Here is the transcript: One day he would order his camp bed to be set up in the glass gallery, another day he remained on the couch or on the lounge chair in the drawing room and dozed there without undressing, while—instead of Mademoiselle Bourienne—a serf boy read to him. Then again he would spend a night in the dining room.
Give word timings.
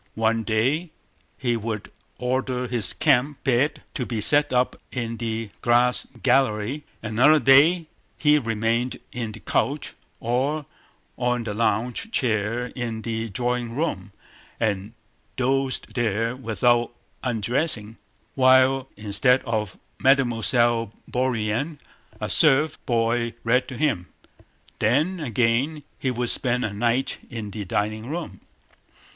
One 0.15 0.41
day 0.41 0.89
he 1.37 1.55
would 1.55 1.91
order 2.17 2.65
his 2.65 2.91
camp 2.91 3.43
bed 3.43 3.83
to 3.93 4.03
be 4.03 4.19
set 4.19 4.51
up 4.51 4.75
in 4.91 5.17
the 5.17 5.51
glass 5.61 6.07
gallery, 6.23 6.85
another 7.03 7.37
day 7.37 7.85
he 8.17 8.39
remained 8.39 8.99
on 9.15 9.31
the 9.33 9.39
couch 9.41 9.93
or 10.19 10.65
on 11.19 11.43
the 11.43 11.53
lounge 11.53 12.09
chair 12.09 12.65
in 12.75 13.03
the 13.03 13.29
drawing 13.29 13.75
room 13.75 14.11
and 14.59 14.93
dozed 15.35 15.93
there 15.93 16.35
without 16.35 16.95
undressing, 17.21 17.97
while—instead 18.33 19.43
of 19.43 19.77
Mademoiselle 19.99 20.91
Bourienne—a 21.11 22.27
serf 22.27 22.83
boy 22.87 23.35
read 23.43 23.67
to 23.67 23.77
him. 23.77 24.07
Then 24.79 25.19
again 25.19 25.83
he 25.99 26.09
would 26.09 26.31
spend 26.31 26.65
a 26.65 26.73
night 26.73 27.19
in 27.29 27.51
the 27.51 27.65
dining 27.65 28.07
room. 28.07 28.41